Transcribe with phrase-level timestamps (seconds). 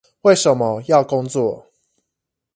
[0.21, 1.67] 為什麼要工作？